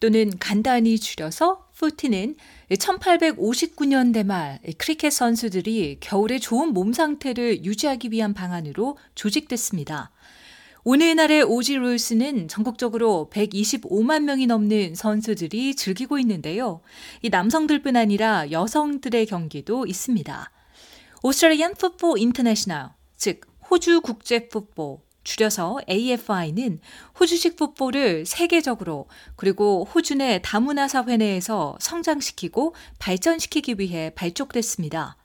또는 0.00 0.32
간단히 0.40 0.98
줄여서 0.98 1.68
footy는 1.74 2.36
1859년대 2.72 4.24
말 4.24 4.58
크리켓 4.78 5.12
선수들이 5.12 5.98
겨울에 6.00 6.38
좋은 6.38 6.72
몸 6.72 6.92
상태를 6.92 7.64
유지하기 7.64 8.10
위한 8.10 8.34
방안으로 8.34 8.96
조직됐습니다. 9.14 10.10
오늘날의 10.82 11.42
Aussie 11.42 11.76
Rules는 11.76 12.48
전국적으로 12.48 13.28
125만 13.30 14.22
명이 14.22 14.46
넘는 14.46 14.94
선수들이 14.94 15.76
즐기고 15.76 16.18
있는데요. 16.20 16.80
이 17.20 17.28
남성들뿐 17.28 17.96
아니라 17.96 18.50
여성들의 18.50 19.26
경기도 19.26 19.86
있습니다. 19.86 20.50
Australian 21.22 21.74
Football 21.74 22.18
International, 22.18 22.88
즉 23.16 23.42
호주 23.70 24.00
국제 24.00 24.48
풋볼 24.48 25.00
줄여서 25.24 25.80
AFI는 25.88 26.80
호주식 27.18 27.56
풋볼을 27.56 28.26
세계적으로 28.26 29.06
그리고 29.36 29.84
호주 29.84 30.16
내 30.16 30.40
다문화 30.42 30.88
사회 30.88 31.16
내에서 31.16 31.76
성장시키고 31.80 32.74
발전시키기 32.98 33.76
위해 33.78 34.10
발족됐습니다. 34.14 35.16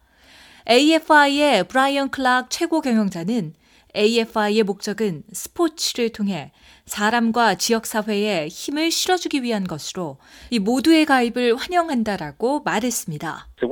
AFI의 0.70 1.68
브라이언 1.68 2.10
클락 2.10 2.50
최고 2.50 2.82
경영자는 2.82 3.54
AFI의 3.96 4.64
목적은 4.64 5.24
스포츠를 5.32 6.10
통해 6.10 6.52
사람과 6.86 7.56
지역사회에 7.56 8.48
힘을 8.48 8.92
실어주기 8.92 9.42
위한 9.42 9.64
것으로 9.64 10.18
이 10.52 10.60
모두의 10.60 11.06
가입을 11.06 11.56
환영한다라고 11.56 12.62
말했습니다. 12.62 13.48
So 13.60 13.70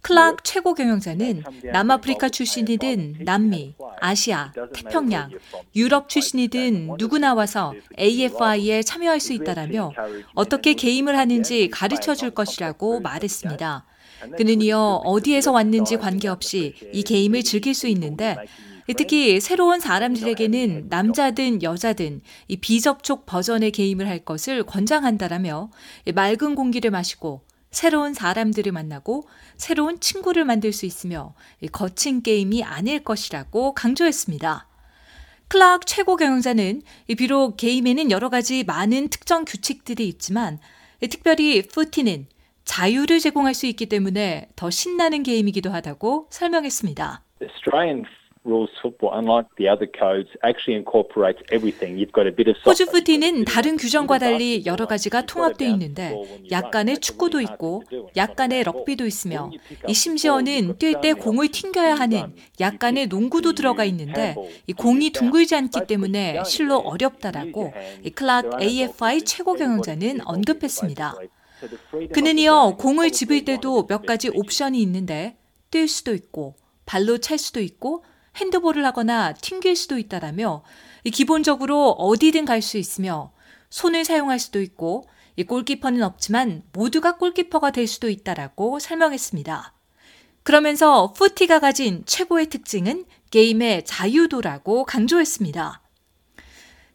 클락 0.00 0.44
최고 0.44 0.72
경영자는 0.72 1.42
남아프리카 1.70 2.30
출신이든 2.30 3.16
남미, 3.20 3.74
아시아, 4.00 4.50
태평양, 4.72 5.30
유럽 5.74 6.08
출신이든 6.08 6.96
누구나 6.98 7.34
와서 7.34 7.74
AFI에 7.98 8.82
참여할 8.82 9.20
수 9.20 9.34
있다라며 9.34 9.92
어떻게 10.34 10.72
게임을 10.72 11.18
하는지 11.18 11.68
가르쳐 11.68 12.14
줄 12.14 12.30
것이라고 12.30 13.00
말했습니다. 13.00 13.84
그는 14.38 14.62
이어 14.62 15.02
어디에서 15.04 15.52
왔는지 15.52 15.98
관계없이 15.98 16.74
이 16.94 17.02
게임을 17.02 17.42
즐길 17.42 17.74
수 17.74 17.88
있는데 17.88 18.36
특히 18.94 19.40
새로운 19.40 19.80
사람들에게는 19.80 20.86
남자든 20.88 21.62
여자든 21.62 22.20
이 22.48 22.56
비접촉 22.56 23.26
버전의 23.26 23.72
게임을 23.72 24.08
할 24.08 24.20
것을 24.20 24.62
권장한다라며 24.62 25.70
맑은 26.14 26.54
공기를 26.54 26.90
마시고 26.90 27.42
새로운 27.70 28.14
사람들을 28.14 28.70
만나고 28.72 29.28
새로운 29.56 30.00
친구를 30.00 30.44
만들 30.44 30.72
수 30.72 30.86
있으며 30.86 31.34
거친 31.72 32.22
게임이 32.22 32.62
아닐 32.62 33.02
것이라고 33.02 33.74
강조했습니다. 33.74 34.68
클락 35.48 35.86
최고 35.86 36.16
경영자는 36.16 36.82
비록 37.18 37.56
게임에는 37.56 38.10
여러 38.10 38.28
가지 38.30 38.64
많은 38.64 39.08
특정 39.08 39.44
규칙들이 39.44 40.08
있지만 40.08 40.58
특별히 41.10 41.62
푸티는 41.62 42.26
자유를 42.64 43.20
제공할 43.20 43.54
수 43.54 43.66
있기 43.66 43.86
때문에 43.86 44.48
더 44.56 44.70
신나는 44.70 45.22
게임이기도 45.22 45.70
하다고 45.70 46.28
설명했습니다. 46.30 47.22
Australian 48.46 48.50
rules 48.50 48.70
football, 48.80 49.12
unlike 49.12 49.46
the 49.58 49.68
other 49.68 49.86
codes, 49.86 50.28
actually 50.42 50.76
incorporates 50.76 51.42
everything. 51.50 51.98
You've 51.98 52.12
got 52.12 52.26
a 52.26 52.34
bit 52.34 52.48
of 52.48 52.56
호주 52.64 52.86
푸티는 52.86 53.44
다른 53.44 53.76
규정과 53.76 54.18
달리 54.18 54.64
여러 54.64 54.86
가지가 54.86 55.26
통합되어 55.26 55.68
있는데 55.70 56.14
약간의 56.50 56.98
축구도 56.98 57.40
있고 57.40 57.82
약간의 58.16 58.62
럭비도 58.64 59.06
있으며 59.06 59.50
이 59.88 59.92
심지어는 59.92 60.78
뛸 60.78 61.00
때 61.00 61.12
공을 61.12 61.48
튕겨야 61.48 61.94
하는 61.96 62.34
약간의 62.60 63.08
농구도 63.08 63.52
들어가 63.52 63.84
있는데 63.84 64.36
이 64.66 64.72
공이 64.72 65.10
둥글지 65.10 65.54
않기 65.54 65.86
때문에 65.86 66.42
실로 66.44 66.78
어렵다라고 66.78 67.72
이 68.04 68.10
클락 68.10 68.62
AFI 68.62 69.22
최고 69.22 69.54
경영자는 69.54 70.20
언급했습니다. 70.24 71.16
그는 72.12 72.38
이어 72.38 72.76
공을 72.78 73.10
집을 73.10 73.44
때도 73.44 73.86
몇 73.86 74.04
가지 74.04 74.28
옵션이 74.28 74.80
있는데 74.82 75.36
뛸 75.70 75.88
수도 75.88 76.14
있고 76.14 76.54
발로 76.84 77.18
찰 77.18 77.38
수도 77.38 77.60
있고 77.60 78.04
핸드볼을 78.36 78.84
하거나 78.84 79.32
튕길 79.32 79.76
수도 79.76 79.98
있다라며 79.98 80.62
기본적으로 81.12 81.90
어디든 81.90 82.44
갈 82.44 82.62
수 82.62 82.78
있으며 82.78 83.32
손을 83.70 84.04
사용할 84.04 84.38
수도 84.38 84.60
있고 84.62 85.08
이 85.36 85.44
골키퍼는 85.44 86.02
없지만 86.02 86.62
모두가 86.72 87.16
골키퍼가 87.16 87.70
될 87.70 87.86
수도 87.86 88.08
있다라고 88.08 88.78
설명했습니다. 88.78 89.74
그러면서 90.42 91.12
푸티가 91.12 91.58
가진 91.60 92.04
최고의 92.06 92.46
특징은 92.46 93.04
게임의 93.30 93.84
자유도라고 93.84 94.84
강조했습니다. 94.84 95.82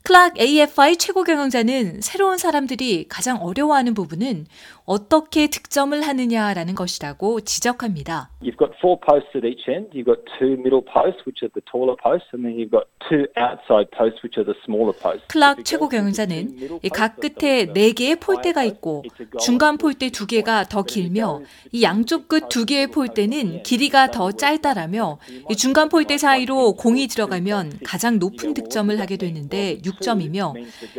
클락 0.04 0.40
AFI 0.40 0.98
최고 0.98 1.24
경영자는 1.24 2.02
새로운 2.02 2.38
사람들이 2.40 3.06
가장 3.08 3.38
어려워하는 3.38 3.94
부분은 3.94 4.48
어떻게 4.86 5.48
득점을 5.48 6.02
하느냐라는 6.02 6.74
것이라고 6.76 7.42
지적합니다. 7.42 8.32
You've 8.42 8.58
got 8.58 8.74
four 8.82 9.00
posts 9.00 9.30
at 9.38 9.46
each 9.48 9.70
end. 9.70 9.92
You've 9.94 10.10
got 10.10 10.26
two 10.40 10.58
middle 10.58 10.82
posts, 10.82 11.22
which 11.24 11.46
are 11.46 11.54
the 11.54 11.62
taller 11.70 11.96
posts, 12.02 12.28
and 12.34 12.44
then 12.44 12.58
you've 12.58 12.74
got 12.74 12.90
two 13.08 13.30
outside 13.38 13.88
posts, 13.94 14.20
which 14.26 14.42
are 14.42 14.44
the 14.44 14.58
smaller 14.66 14.92
posts. 14.92 15.24
클락 15.30 15.64
최고 15.64 15.88
경영자는 15.88 16.82
각 16.92 17.22
끝에 17.22 17.72
네 17.72 17.94
개의 17.94 18.18
폴대가 18.18 18.64
있고 18.64 19.04
중간 19.40 19.78
폴대 19.78 20.10
두 20.10 20.26
개가 20.26 20.66
더 20.66 20.82
길며 20.84 21.42
이 21.72 21.84
양쪽 21.84 22.28
끝 22.28 22.50
두 22.50 22.66
개의 22.66 22.88
폴대는 22.88 23.64
길이가 23.64 24.10
더 24.10 24.32
짧다라며 24.32 25.20
이 25.50 25.56
중간 25.56 25.88
폴대 25.88 26.18
사이로 26.18 26.74
공이 26.74 27.08
들어가면 27.08 27.80
가장 27.86 28.18
높은 28.20 28.54
득점을 28.56 29.00
하게 29.00 29.16
되는데 29.16 29.78
6점이며 29.92 30.54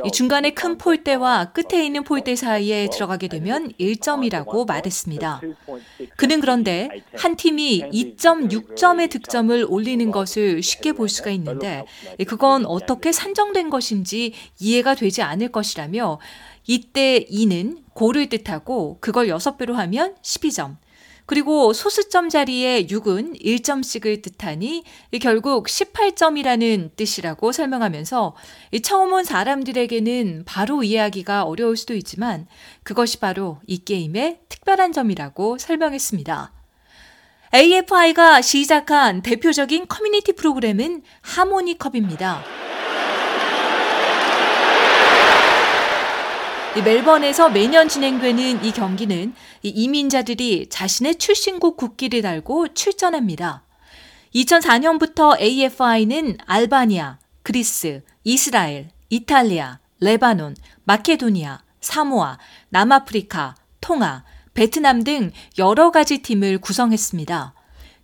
이 0.05 0.11
중간에 0.11 0.51
큰 0.51 0.79
폴대와 0.79 1.53
끝에 1.53 1.85
있는 1.85 2.05
폴대 2.05 2.37
사이에 2.37 2.89
들어가게 2.93 3.29
되면 3.29 3.73
1점이라고 3.81 4.67
말했습니다. 4.67 5.41
그는 6.17 6.41
그런데 6.41 6.89
한 7.17 7.37
팀이 7.37 7.91
2.6점의 7.93 9.11
득점을 9.11 9.67
올리는 9.69 10.11
것을 10.11 10.63
쉽게 10.63 10.93
볼 10.93 11.09
수가 11.09 11.31
있는데 11.31 11.85
그건 12.27 12.67
어떻게 12.67 13.13
산정된 13.13 13.71
것인지 13.71 14.35
이해가 14.59 14.95
되지 14.95 15.23
않을 15.23 15.51
것이라며 15.51 16.19
이때 16.67 17.25
2는 17.31 17.83
고를 17.93 18.29
뜻하고 18.29 18.99
그걸 19.01 19.27
6배로 19.29 19.73
하면 19.73 20.15
12점. 20.23 20.77
그리고 21.33 21.73
소수점 21.73 22.29
자리에 22.29 22.85
6은 22.89 23.43
1점씩을 23.43 24.21
뜻하니 24.21 24.85
결국 25.23 25.67
18점이라는 25.67 26.95
뜻이라고 26.95 27.53
설명하면서 27.53 28.37
처음 28.83 29.15
온 29.15 29.25
사람들에게는 29.25 30.43
바로 30.45 30.83
이해하기가 30.83 31.45
어려울 31.45 31.79
수도 31.79 31.95
있지만 31.95 32.47
그것이 32.83 33.19
바로 33.19 33.61
이 33.67 33.83
게임의 33.83 34.41
특별한 34.51 34.93
점이라고 34.93 35.57
설명했습니다. 35.57 36.53
AFI가 37.55 38.43
시작한 38.43 39.23
대표적인 39.23 39.89
커뮤니티 39.89 40.35
프로그램은 40.35 41.03
하모니컵입니다. 41.23 42.72
멜번에서 46.81 47.51
매년 47.51 47.87
진행되는 47.87 48.65
이 48.65 48.73
경기는 48.73 49.35
이민자들이 49.63 50.69
자신의 50.71 51.17
출신국 51.17 51.77
국기를 51.77 52.23
달고 52.23 52.73
출전합니다. 52.73 53.63
2004년부터 54.35 55.39
AFI는 55.39 56.39
알바니아, 56.47 57.19
그리스, 57.43 58.03
이스라엘, 58.25 58.89
이탈리아, 59.11 59.81
레바논, 60.01 60.57
마케도니아, 60.85 61.61
사모아, 61.83 62.39
남아프리카, 62.71 63.55
통아, 63.83 64.25
베트남 64.55 65.05
등 65.05 65.31
여러 65.59 65.91
가지 65.91 66.19
팀을 66.19 66.59
구성했습니다. 66.59 67.55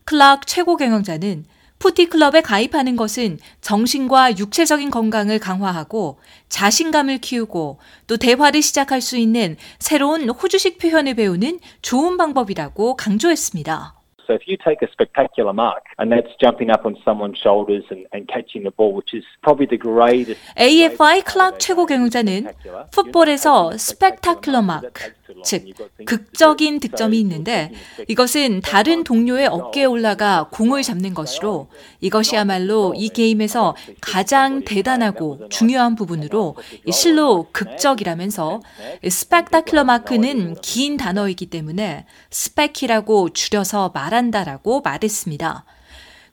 클락 0.05 0.47
최고 0.47 0.77
경영자는 0.77 1.47
푸티클럽에 1.79 2.41
가입하는 2.43 2.97
것은 2.97 3.39
정신과 3.61 4.39
육체적인 4.39 4.91
건강을 4.91 5.39
강화하고 5.39 6.19
자신감을 6.49 7.19
키우고 7.19 7.79
또 8.07 8.17
대화를 8.17 8.63
시작할 8.63 9.01
수 9.01 9.17
있는 9.17 9.57
새로운 9.79 10.29
호주식 10.29 10.79
표현을 10.79 11.15
배우는 11.15 11.61
좋은 11.83 12.17
방법이라고 12.17 12.97
강조했습니다. 12.97 13.98
So 14.29 14.35
if 14.35 14.47
you 14.47 14.59
take 14.59 14.83
a 14.83 14.93
spectacular 14.93 15.55
mark 15.55 15.85
and 15.99 16.13
that's 16.13 16.29
jumping 16.39 16.69
up 16.69 16.85
on 16.85 16.99
someone's 17.03 17.39
shoulders 17.39 17.85
and, 17.89 18.05
and 18.13 18.29
catching 18.29 18.63
the 18.63 18.71
ball, 18.71 18.93
which 18.93 19.15
is 19.15 19.25
probably 19.43 19.65
the 19.65 19.79
greatest. 19.79 20.39
AFI 20.55 21.23
클락 21.23 21.59
최고 21.59 21.87
경영자는 21.87 22.53
풋볼에서 22.93 23.73
스펙타클러 23.79 24.61
마크, 24.61 25.15
즉 25.45 25.65
극적인 26.05 26.81
득점이 26.81 27.19
있는데 27.21 27.73
이것은 28.07 28.61
다른 28.61 29.03
동료의 29.03 29.47
어깨에 29.47 29.87
올라가 29.87 30.49
공을 30.53 30.83
잡는 30.83 31.15
것으로 31.15 31.69
이것이야말로 32.01 32.95
이 32.97 33.09
게임에서 33.09 33.77
가장 34.03 34.65
대단하고 34.65 35.49
중요한 35.49 35.95
부분으로 35.95 36.57
실로 36.91 37.47
극적이라면서 37.53 38.61
스펙타클러 39.09 39.85
마크는 39.85 40.57
긴 40.61 40.99
단어이기 40.99 41.47
때문에 41.47 42.05
specky라고 42.31 43.31
줄여서 43.31 43.93
말 43.95 44.15
한다라고 44.19 44.83
말했습니다. 44.83 45.65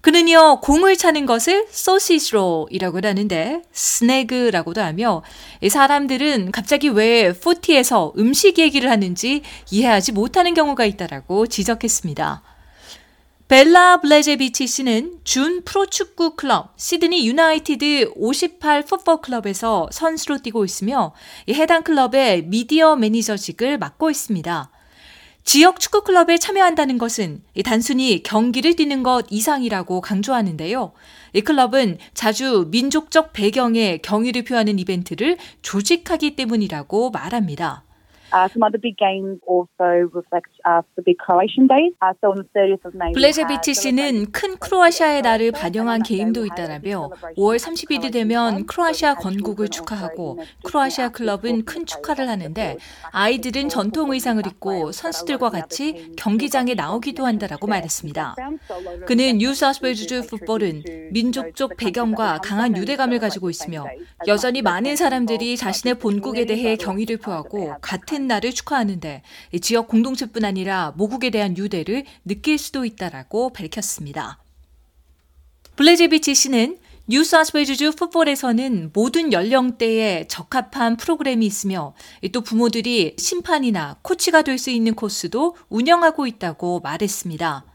그는요, 0.02 0.60
공을 0.62 0.98
차는 0.98 1.26
것을 1.26 1.66
sausage 1.72 2.28
roll이라고 2.28 3.00
하는데, 3.04 3.64
snag라고도 3.72 4.82
하며, 4.82 5.24
사람들은 5.68 6.52
갑자기 6.52 6.90
왜 6.90 7.34
footy에서 7.34 8.14
음식 8.20 8.60
얘기를 8.60 8.92
하는지 8.92 9.42
이해하지 9.72 10.12
못하는 10.12 10.54
경우가 10.54 10.86
있다라고 10.86 11.48
지적했습니다. 11.48 12.44
벨라 13.48 14.02
블레제비치 14.02 14.68
씨는 14.68 15.20
준 15.24 15.64
프로축구 15.64 16.36
클럽 16.36 16.74
시드니 16.78 17.28
유나이티드 17.28 18.14
58 18.16 18.86
풋볼 18.86 19.22
클럽에서 19.22 19.88
선수로 19.92 20.40
뛰고 20.40 20.66
있으며 20.66 21.14
해당 21.50 21.84
클럽의 21.84 22.44
미디어 22.46 22.96
매니저직을 22.96 23.78
맡고 23.78 24.10
있습니다. 24.10 24.72
지역 25.46 25.80
축구 25.80 26.02
클럽에 26.02 26.40
참여한다는 26.40 26.98
것은 26.98 27.44
단순히 27.64 28.24
경기를 28.24 28.76
뛰는 28.76 29.04
것 29.04 29.28
이상이라고 29.30 30.02
강조하는데요. 30.02 30.92
이 31.34 31.42
클럽은 31.42 32.00
자주 32.16 32.68
민족적 32.72 33.32
배경의 33.32 34.02
경의를 34.02 34.44
표하는 34.44 34.80
이벤트를 34.80 35.38
조직하기 35.62 36.36
때문이라고 36.36 37.12
말합니다. 37.12 37.85
Uh, 38.34 38.48
some 38.50 38.64
other 38.64 38.78
big 38.78 38.98
games 38.98 39.40
also 39.46 40.10
reflect 40.14 40.50
uh, 40.66 40.82
the 40.96 41.02
big 41.04 41.18
Croatian 41.18 41.68
days. 41.68 41.94
Uh, 42.02 42.14
so 42.22 42.32
on 42.32 42.38
the 42.38 42.48
30th 42.56 42.86
of 42.86 42.96
May. 42.96 43.14
블레제비치 43.14 43.74
씨는 43.74 44.32
큰 44.32 44.58
크로아시아의 44.58 45.22
날을 45.22 45.52
반영한 45.52 46.04
게임도 46.04 46.46
있다라며 46.46 47.12
5월 47.38 47.58
30일이 47.58 48.12
되면 48.12 48.66
크로아시아 48.66 49.16
건국을 49.16 49.70
축하하고 49.70 50.40
크로아시아 50.64 51.10
클럽은 51.10 51.66
큰 51.66 51.86
축하를 51.86 52.28
하는데 52.28 52.78
아이들은 53.12 53.70
전통 53.70 54.12
의상을 54.12 54.46
입고 54.46 54.92
선수들과 54.92 55.50
같이 55.50 56.12
경기장에 56.18 56.74
나오기도 56.74 57.26
한다라고 57.26 57.68
말했습니다. 57.68 58.36
그는 59.06 59.38
뉴사우스웨일즈 59.38 60.28
풋볼은 60.28 60.84
민족적 61.12 61.78
배경과 61.78 62.40
강한 62.40 62.76
유대감을 62.76 63.20
가지고 63.20 63.50
있으며 63.50 63.86
여전히 64.28 64.62
많은 64.62 64.96
사람들이 64.96 65.58
자신의 65.58 65.96
본국에 65.96 66.46
대해 66.46 66.76
경의를 66.76 67.18
표하고 67.18 67.76
같은 67.82 68.25
날을 68.28 68.54
축하하는데 68.54 69.22
지역 69.62 69.88
공동체뿐 69.88 70.46
아니라 70.46 70.94
모국에 70.96 71.30
대한 71.30 71.58
유대를 71.58 72.06
느낄 72.26 72.58
수도 72.58 72.86
있다라고 72.86 73.54
밝혔습니다. 73.54 74.40
블레제비치 75.76 76.36
씨는 76.36 76.78
뉴사우스웨일즈 77.08 77.92
풋볼에서는 77.92 78.90
모든 78.92 79.32
연령대에 79.32 80.28
적합한 80.28 80.98
프로그램이 80.98 81.46
있으며 81.46 81.94
또 82.32 82.42
부모들이 82.42 83.16
심판이나 83.20 83.98
코치가 84.02 84.42
될 84.42 84.58
수 84.58 84.72
있는 84.72 84.96
코스도 84.96 85.56
운영하고 85.70 86.26
있다고 86.26 86.80
말했습니다. 86.80 87.66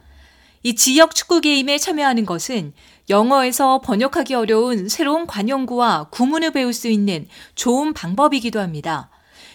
이 0.62 0.74
지역 0.74 1.14
축구 1.14 1.40
게임에 1.40 1.78
참여하는 1.78 2.26
것은 2.26 2.72
영어에서 3.08 3.80
번역하기 3.82 4.34
어려운 4.34 4.88
새로운 4.88 5.26
관용구와 5.26 6.08
구문을 6.10 6.50
배울 6.52 6.72
수 6.72 6.88
있는 6.88 7.28
좋은 7.54 7.92
방법이기도 7.92 8.60
합니다. 8.60 9.10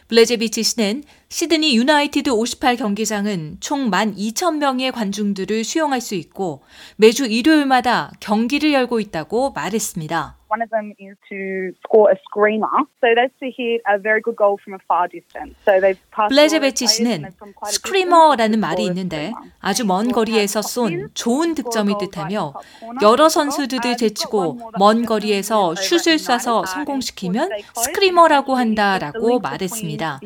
블레제비치 0.08 0.64
씨는 0.64 1.04
시드니 1.30 1.76
유나이티드 1.76 2.30
58 2.30 2.76
경기장은 2.76 3.58
총 3.60 3.90
12,000명의 3.90 4.92
관중들을 4.92 5.64
수용할 5.64 6.00
수 6.00 6.14
있고 6.16 6.62
매주 6.96 7.26
일요일마다 7.26 8.12
경기를 8.20 8.72
열고 8.74 9.00
있다고 9.00 9.52
말했습니다. 9.52 10.38
One 10.56 10.62
of 10.62 10.70
them 10.70 10.94
is 10.98 11.18
to 11.28 11.74
score 11.84 12.10
a 12.12 12.18
screamer. 12.24 12.72
So 13.02 13.08
that's 13.14 13.36
to 13.42 13.52
hit 13.52 13.82
a 13.86 14.00
very 14.00 14.22
good 14.22 14.38
goal 14.38 14.58
from 14.64 14.76
a 14.76 14.80
far 14.88 15.10
distance. 15.10 15.54
So 15.66 15.82
they've 15.82 16.00
passed 16.16 16.30
블레제베치 16.30 16.88
씨는 16.88 17.26
스크리머라는 17.68 18.62
말이 18.62 18.86
있는데 18.86 19.34
아주 19.60 19.86
먼 19.86 20.14
거리에서 20.14 20.62
쏜 20.62 21.10
좋은 21.14 21.56
득점이 21.56 21.96
뜻하며 22.00 22.54
여러 23.02 23.28
선수들을 23.28 23.98
제치고 23.98 24.72
먼 24.80 25.06
거리에서 25.06 25.76
슛을 25.76 26.16
쏴서 26.16 26.66
성공시키면 26.66 27.50
스크리머라고 27.76 28.56
한다라고 28.56 29.40
말했습니다. 29.40 30.22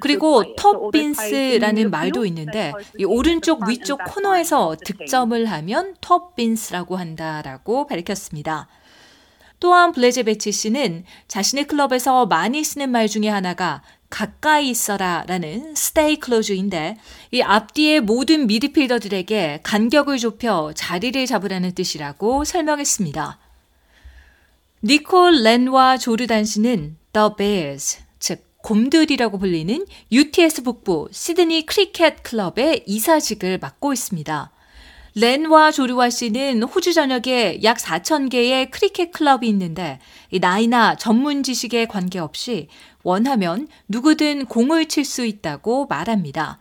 그리고 0.00 0.54
톱 0.56 0.92
빈스라는 0.92 1.90
말도 1.90 2.24
있는데 2.24 2.72
이 2.98 3.04
오른쪽 3.04 3.68
위쪽 3.68 4.00
코너에서 4.08 4.76
득점을 4.82 5.44
하면 5.44 5.94
톱 6.00 6.36
빈스라고 6.36 6.96
한다라고 6.96 7.86
밝혔습니다. 7.86 8.66
또한 9.60 9.92
블레제베치 9.92 10.52
씨는 10.52 11.04
자신의 11.28 11.64
클럽에서 11.66 12.26
많이 12.26 12.62
쓰는 12.62 12.90
말 12.90 13.08
중에 13.08 13.28
하나가 13.28 13.82
가까이 14.10 14.68
있어라 14.70 15.24
라는 15.26 15.72
stay 15.72 16.18
close인데 16.24 16.98
이 17.32 17.42
앞뒤의 17.42 18.00
모든 18.00 18.46
미드필더들에게 18.46 19.60
간격을 19.62 20.18
좁혀 20.18 20.72
자리를 20.74 21.26
잡으라는 21.26 21.74
뜻이라고 21.74 22.44
설명했습니다. 22.44 23.38
니콜 24.84 25.42
렌와 25.42 25.96
조르단 25.96 26.44
씨는 26.44 26.96
The 27.12 27.30
Bears, 27.36 27.98
즉 28.20 28.44
곰들이라고 28.58 29.38
불리는 29.38 29.84
UTS 30.12 30.62
북부 30.62 31.08
시드니 31.10 31.66
크리켓 31.66 32.22
클럽의 32.22 32.84
이사직을 32.86 33.58
맡고 33.58 33.92
있습니다. 33.92 34.53
렌와 35.16 35.70
조르와 35.70 36.10
씨는 36.10 36.64
호주 36.64 36.92
전역에 36.92 37.60
약 37.62 37.78
4천 37.78 38.30
개의 38.30 38.70
크리켓 38.70 39.12
클럽이 39.12 39.48
있는데 39.48 40.00
나이나 40.40 40.96
전문 40.96 41.44
지식에 41.44 41.86
관계없이 41.86 42.68
원하면 43.04 43.68
누구든 43.86 44.46
공을 44.46 44.86
칠 44.86 45.04
수 45.04 45.24
있다고 45.24 45.86
말합니다. 45.86 46.58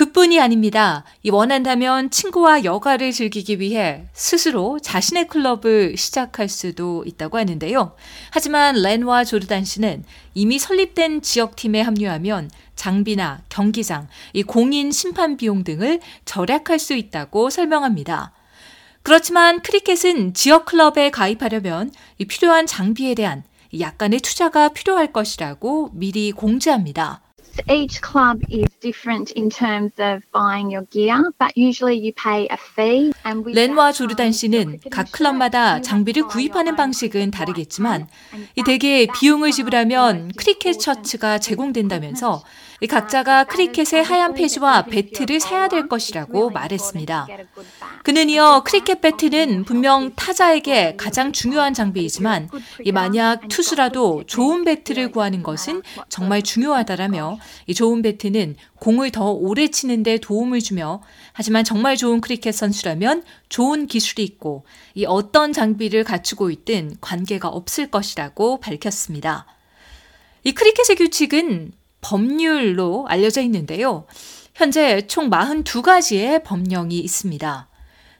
그뿐이 0.00 0.40
아닙니다. 0.40 1.04
원한다면 1.28 2.08
친구와 2.08 2.64
여가를 2.64 3.12
즐기기 3.12 3.60
위해 3.60 4.06
스스로 4.14 4.78
자신의 4.80 5.28
클럽을 5.28 5.98
시작할 5.98 6.48
수도 6.48 7.04
있다고 7.06 7.36
하는데요. 7.36 7.94
하지만 8.30 8.76
렌와 8.76 9.24
조르단 9.24 9.62
씨는 9.62 10.04
이미 10.32 10.58
설립된 10.58 11.20
지역팀에 11.20 11.82
합류하면 11.82 12.50
장비나 12.76 13.42
경기장, 13.50 14.08
이 14.32 14.42
공인 14.42 14.90
심판 14.90 15.36
비용 15.36 15.64
등을 15.64 16.00
절약할 16.24 16.78
수 16.78 16.94
있다고 16.94 17.50
설명합니다. 17.50 18.32
그렇지만 19.02 19.60
크리켓은 19.60 20.32
지역 20.32 20.64
클럽에 20.64 21.10
가입하려면 21.10 21.92
필요한 22.26 22.66
장비에 22.66 23.14
대한 23.14 23.42
약간의 23.78 24.20
투자가 24.20 24.70
필요할 24.70 25.12
것이라고 25.12 25.90
미리 25.92 26.32
공지합니다. 26.32 27.20
Each 27.68 28.00
club 28.00 28.42
is 28.48 28.66
different 28.80 29.32
in 29.32 29.50
terms 29.50 29.92
of 29.98 30.22
buying 30.32 30.70
your 30.70 30.86
gear, 30.90 31.32
but 31.38 31.52
usually 31.56 31.98
you 31.98 32.12
pay 32.12 32.48
a 32.50 32.56
fee. 32.56 33.12
렌와 33.24 33.92
조르단 33.92 34.32
씨는 34.32 34.80
각 34.90 35.10
클럽마다 35.12 35.80
장비를 35.80 36.24
구입하는 36.24 36.76
방식은 36.76 37.30
다르겠지만 37.30 38.08
이 38.56 38.62
대개 38.64 39.06
비용을 39.06 39.50
지불하면 39.50 40.30
크리켓 40.36 40.80
셔츠가 40.80 41.38
제공된다면서 41.38 42.42
각자가 42.86 43.44
크리켓의 43.44 44.02
하얀 44.02 44.32
바지와 44.32 44.82
배트를 44.86 45.38
사야 45.38 45.68
될 45.68 45.86
것이라고 45.86 46.50
말했습니다. 46.50 47.26
그는 48.02 48.30
이어 48.30 48.62
크리켓 48.64 49.02
배트는 49.02 49.64
분명 49.64 50.14
타자에게 50.14 50.96
가장 50.96 51.32
중요한 51.32 51.74
장비이지만 51.74 52.48
만약 52.94 53.48
투수라도 53.48 54.24
좋은 54.26 54.64
배트를 54.64 55.10
구하는 55.10 55.42
것은 55.42 55.82
정말 56.08 56.40
중요하다라며 56.40 57.38
이 57.66 57.74
좋은 57.74 58.00
배트는 58.00 58.56
공을 58.80 59.10
더 59.10 59.30
오래 59.30 59.68
치는데 59.68 60.18
도움을 60.18 60.60
주며 60.60 61.02
하지만 61.32 61.64
정말 61.64 61.96
좋은 61.96 62.22
크리켓 62.22 62.54
선수라면 62.54 63.24
좋은 63.50 63.86
기술이 63.86 64.24
있고 64.24 64.64
이 64.94 65.04
어떤 65.04 65.52
장비를 65.52 66.04
갖추고 66.04 66.50
있든 66.50 66.96
관계가 67.02 67.48
없을 67.48 67.90
것이라고 67.90 68.60
밝혔습니다. 68.60 69.46
이 70.44 70.52
크리켓의 70.52 70.96
규칙은 70.96 71.72
법률로 72.00 73.06
알려져 73.08 73.40
있는데요. 73.42 74.06
현재 74.54 75.06
총 75.06 75.30
42가지의 75.30 76.44
법령이 76.44 76.98
있습니다. 76.98 77.68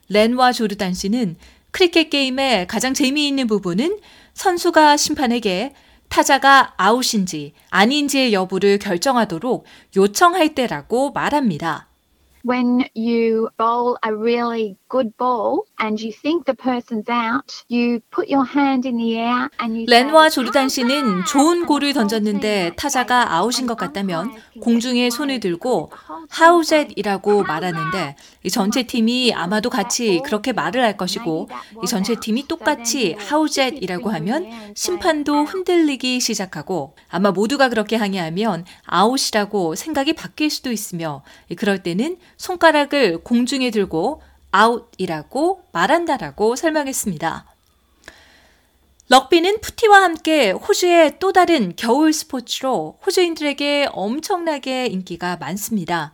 렌와 0.09 0.51
조르단 0.51 0.93
씨는 0.93 1.37
크리켓 1.71 2.09
게임의 2.09 2.67
가장 2.67 2.93
재미있는 2.93 3.47
부분은 3.47 3.99
선수가 4.33 4.97
심판에게 4.97 5.73
타자가 6.09 6.73
아웃인지 6.77 7.53
아닌지의 7.69 8.33
여부를 8.33 8.79
결정하도록 8.79 9.65
요청할 9.95 10.55
때라고 10.55 11.11
말합니다. 11.11 11.90
When 12.43 12.85
you 12.95 13.49
bowl 13.57 13.97
a 14.03 14.13
really 14.13 14.77
good 14.89 15.15
ball 15.17 15.65
and 15.79 16.01
you 16.01 16.11
think 16.11 16.45
the 16.45 16.55
person's 16.55 17.07
out, 17.07 17.63
you 17.69 18.01
put 18.09 18.29
your 18.29 18.45
hand 18.45 18.87
in 18.87 18.97
the 18.97 19.17
air 19.17 19.49
and 19.61 19.77
you 19.77 19.85
렌와 19.87 20.29
조르단 20.29 20.67
씨는 20.67 21.25
좋은 21.25 21.65
볼을 21.65 21.93
던졌는데 21.93 22.73
타자가 22.75 23.33
아웃인 23.35 23.67
것 23.67 23.77
같다면 23.77 24.33
공중에 24.59 25.09
손을 25.09 25.39
들고 25.39 25.91
Howzat이라고 26.29 27.43
말하는데 27.43 28.15
이 28.43 28.49
전체 28.49 28.83
팀이 28.83 29.33
아마도 29.33 29.69
같이 29.69 30.21
그렇게 30.25 30.51
말을 30.51 30.83
할 30.83 30.97
것이고 30.97 31.47
이 31.83 31.87
전체 31.87 32.15
팀이 32.15 32.47
똑같이 32.47 33.15
Howzat이라고 33.19 34.09
하면 34.09 34.49
심판도 34.75 35.43
흔들리기 35.43 36.19
시작하고 36.19 36.95
아마 37.09 37.31
모두가 37.31 37.69
그렇게 37.69 37.95
항의하면 37.95 38.65
아웃이라고 38.85 39.75
생각이 39.75 40.13
바뀔 40.13 40.49
수도 40.49 40.71
있으며 40.71 41.23
그럴 41.57 41.83
때는 41.83 42.17
손가락을 42.41 43.19
공중에 43.19 43.69
들고 43.69 44.23
아웃이라고 44.49 45.61
말한다라고 45.71 46.55
설명했습니다. 46.55 47.45
럭비는 49.09 49.61
footy와 49.61 50.01
함께 50.01 50.51
호주의 50.51 51.19
또 51.19 51.33
다른 51.33 51.73
겨울 51.75 52.11
스포츠로 52.11 52.97
호주인들에게 53.05 53.89
엄청나게 53.91 54.87
인기가 54.87 55.37
많습니다. 55.37 56.13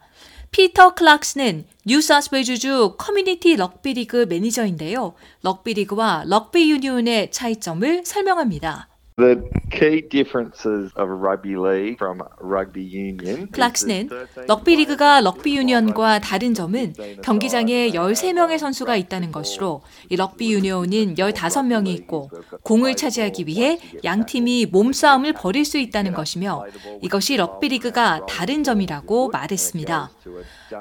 피터 0.51 0.95
클락스는 0.95 1.65
뉴사우스웨일즈주 1.85 2.95
커뮤니티 2.97 3.55
럭비 3.55 3.93
리그 3.93 4.25
매니저인데요. 4.27 5.13
럭비 5.43 5.75
리그와 5.75 6.23
럭비 6.25 6.69
유니온의 6.71 7.31
차이점을 7.31 8.03
설명합니다. 8.05 8.89
The 9.19 9.41
key 9.71 10.07
differences 10.07 10.91
of 10.95 11.09
a 11.09 11.15
rugby 11.15 11.55
league 11.57 11.95
from 11.97 12.21
rugby 12.39 12.83
union. 12.83 13.49
클락스는 13.51 14.09
럭비 14.47 14.75
리그가 14.75 15.21
럭비 15.21 15.57
유니언과 15.57 16.19
다른 16.19 16.53
점은 16.53 16.93
경기장에 17.23 17.89
13명의 17.89 18.59
선수가 18.59 18.95
있다는 18.95 19.31
것으로 19.31 19.81
이 20.09 20.15
럭비 20.15 20.53
유니온은 20.53 21.15
15명이 21.15 21.87
있고 21.87 22.29
공을 22.61 22.95
차지하기 22.95 23.47
위해 23.47 23.79
양 24.03 24.27
팀이 24.27 24.67
몸싸움을 24.67 25.33
벌일 25.33 25.65
수 25.65 25.79
있다는 25.79 26.13
것이며 26.13 26.65
이것이 27.01 27.37
럭비 27.37 27.69
리그가 27.69 28.27
다른 28.27 28.63
점이라고 28.63 29.29
말했습니다. 29.29 30.11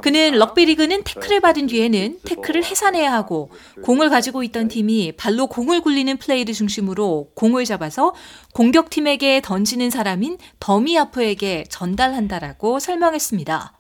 그는 0.03 0.33
럭비 0.33 0.67
리그는 0.67 1.05
태클을 1.05 1.41
받은 1.41 1.69
뒤에는 1.69 2.19
태클을 2.23 2.65
해산해야 2.65 3.15
하고 3.15 3.49
공을 3.83 4.11
가지고 4.11 4.43
있던 4.43 4.69
팀이 4.69 5.13
발로 5.17 5.47
공을 5.47 5.81
굴리는 5.81 6.15
플레이를 6.19 6.53
중심으로 6.53 7.31
공을 7.35 7.65
잡아서 7.65 8.13
공격팀에게 8.55 9.41
던지는 9.43 9.91
사람인 9.91 10.39
dummy 10.61 11.04
half에게 11.04 11.65
전달한다라고 11.69 12.79
설명했습니다. 12.79 13.73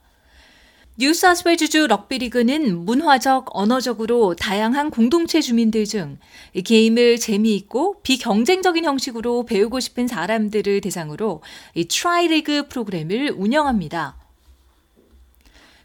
뉴사우스웨일즈주 0.99 1.88
럭비리그는 1.88 2.87
문화적, 2.87 3.49
언어적으로 3.50 4.35
다양한 4.35 4.91
공동체 4.91 5.43
주민들 5.43 5.85
중 5.85 6.19
게임을 6.65 7.19
재미있고 7.19 8.00
비경쟁적인 8.03 8.85
형식으로 8.87 9.45
배우고 9.45 9.81
싶은 9.81 10.09
사람들을 10.09 10.81
대상으로 10.81 11.43
이 11.75 11.85
트라이리그 11.87 12.69
프로그램을 12.69 13.35
운영합니다. 13.37 14.17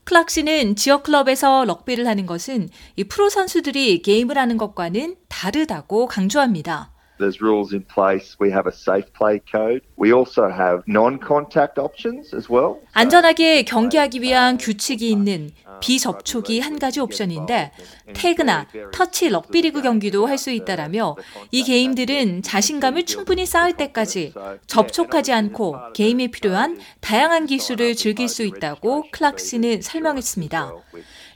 클락시는 0.05 0.77
지역 0.77 1.03
클럽에서 1.03 1.65
럭비를 1.65 2.07
하는 2.07 2.25
것은 2.25 2.69
이 2.95 3.03
프로 3.03 3.29
선수들이 3.29 4.01
게임을 4.01 4.37
하는 4.37 4.57
것과는 4.57 5.17
다르다고 5.27 6.07
강조합니다. 6.07 6.91
There's 7.21 7.39
rules 7.39 7.71
in 7.71 7.85
place. 7.85 8.35
We 8.39 8.49
have 8.51 8.65
a 8.65 8.73
safe 8.73 9.13
play 9.13 9.41
code. 9.45 9.81
We 9.95 10.11
also 10.11 10.49
have 10.49 10.81
non-contact 10.87 11.77
options 11.77 12.33
as 12.35 12.49
well. 12.51 12.81
안전하게 12.93 13.61
경기하기 13.63 14.21
위한 14.23 14.57
규칙이 14.57 15.09
있는 15.09 15.51
비접촉이 15.81 16.59
한 16.59 16.79
가지 16.79 16.99
옵션인데 16.99 17.71
태그나 18.13 18.67
터치 18.91 19.29
럭비리그 19.29 19.81
경기도 19.81 20.25
할 20.25 20.41
수 20.41 20.49
있다라며 20.49 21.15
이 21.51 21.63
게임들은 21.63 22.41
자신감을 22.41 23.05
충분히 23.05 23.45
쌓을 23.45 23.73
때까지 23.73 24.33
접촉하지 24.65 25.31
않고 25.31 25.93
게임에 25.93 26.27
필요한 26.27 26.79
다양한 27.01 27.45
기술을 27.45 27.95
즐길 27.95 28.27
수 28.27 28.41
있다고 28.43 29.05
클락시는 29.11 29.83
설명했습니다. 29.83 30.73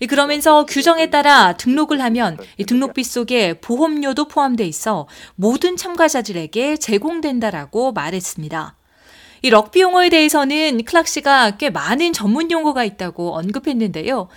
그러면서 0.10 0.66
규정에 0.66 1.10
따라 1.10 1.54
등록을 1.54 2.02
하면 2.02 2.38
등록비 2.68 3.04
속에 3.04 3.60
보험료도 3.60 4.28
포함돼 4.28 4.66
있어 4.66 5.08
모든 5.36 5.78
참가자들에게 5.78 6.78
제공된다라고 6.78 7.92
말했습니다. 7.94 8.76
이 9.42 9.50
럭비 9.50 9.82
용어에 9.82 10.10
대해서는 10.10 10.84
클락 10.86 11.08
씨가 11.08 11.58
꽤 11.58 11.70
많은 11.70 12.14
전문 12.14 12.50
용어가 12.52 12.84
있다고 12.84 13.36
언급했는데요. 13.36 14.28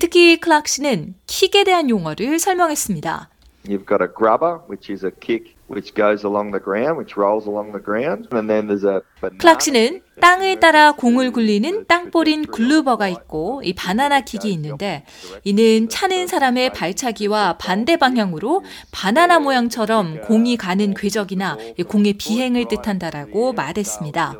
특히 0.00 0.38
클락 0.38 0.68
씨는 0.68 1.14
킥에 1.26 1.64
대한 1.64 1.88
용어를 1.88 2.38
설명했습니다. 2.38 3.30
You've 3.66 3.86
got 3.86 4.02
a 4.02 4.08
grubber, 4.16 4.60
which 4.68 4.92
is 4.92 5.04
a 5.04 5.12
kick 5.20 5.54
which 5.68 5.94
goes 5.94 6.24
along 6.24 6.50
the 6.50 6.60
ground, 6.62 6.96
which 6.98 7.16
rolls 7.16 7.46
along 7.46 7.72
the 7.72 7.82
ground, 7.82 8.28
and 8.32 8.48
then 8.48 8.66
there's 8.66 8.84
a 8.84 9.00
클락시는 9.38 10.00
땅을 10.20 10.58
따라 10.58 10.92
공을 10.92 11.30
굴리는 11.30 11.86
땅볼인 11.86 12.46
글루버가 12.46 13.08
있고 13.08 13.62
이 13.64 13.72
바나나 13.74 14.22
킥이 14.22 14.50
있는데 14.52 15.04
이는 15.44 15.88
차는 15.88 16.26
사람의 16.26 16.72
발차기와 16.72 17.58
반대 17.58 17.96
방향으로 17.96 18.64
바나나 18.90 19.38
모양처럼 19.38 20.22
공이 20.22 20.56
가는 20.56 20.94
궤적이나 20.94 21.56
공의 21.86 22.14
비행을 22.14 22.66
뜻한다라고 22.68 23.52
말했습니다. 23.52 24.34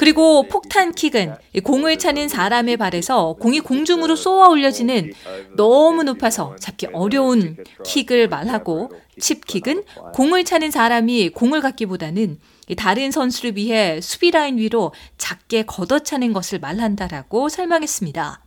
그리고 0.00 0.44
폭탄 0.44 0.92
킥은 0.92 1.34
공을 1.62 1.98
차는 1.98 2.28
사람의 2.28 2.78
발에서 2.78 3.34
공이 3.34 3.60
공중으로 3.60 4.16
쏘아 4.16 4.48
올려지는 4.48 5.12
너무 5.56 6.04
높아서 6.04 6.56
잡기 6.58 6.86
어려운 6.94 7.58
킥을 7.84 8.28
말하고 8.28 8.92
칩킥은 9.20 9.84
공을 10.14 10.44
차는 10.44 10.70
사람이 10.70 11.28
공을 11.34 11.60
갖기보다는 11.60 12.40
다른 12.78 13.10
선수를 13.10 13.58
위해 13.58 14.00
수비 14.00 14.30
라인 14.30 14.56
위로 14.56 14.94
작게 15.18 15.64
걷어차는 15.64 16.32
것을 16.32 16.60
말한다라고 16.60 17.50
설명했습니다. 17.50 18.42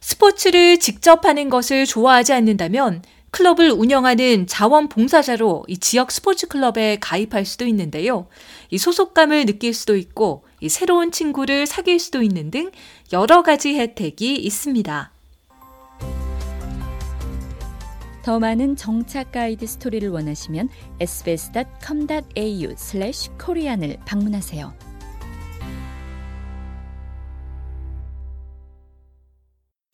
스포츠를 0.00 0.78
직접 0.78 1.26
하는 1.26 1.50
것을 1.50 1.84
좋아하지 1.84 2.32
않는다면 2.32 3.02
클럽을 3.36 3.70
운영하는 3.70 4.46
자원봉사자로 4.46 5.66
이 5.68 5.76
지역 5.76 6.10
스포츠 6.10 6.48
클럽에 6.48 6.96
가입할 6.98 7.44
수도 7.44 7.66
있는데요. 7.66 8.28
이 8.70 8.78
소속감을 8.78 9.44
느낄 9.44 9.74
수도 9.74 9.94
있고 9.94 10.46
이 10.62 10.70
새로운 10.70 11.12
친구를 11.12 11.66
사귈 11.66 12.00
수도 12.00 12.22
있는 12.22 12.50
등 12.50 12.70
여러 13.12 13.42
가지 13.42 13.78
혜택이 13.78 14.36
있습니다. 14.36 15.12
더 18.22 18.38
많은 18.38 18.74
정착 18.74 19.32
가이드 19.32 19.66
스토리를 19.66 20.08
원하시면 20.08 20.70
sbs.com.au/korean을 20.98 23.98
방문하세요. 24.06 24.85